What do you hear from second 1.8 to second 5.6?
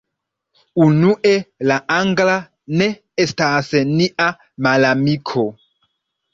angla ne estas nia malamiko.